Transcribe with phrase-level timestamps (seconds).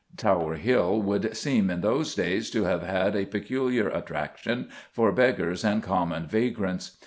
[0.17, 5.63] Tower Hill would seem, in those days, to have had a peculiar attraction for "beggars
[5.63, 6.97] and common vagrants."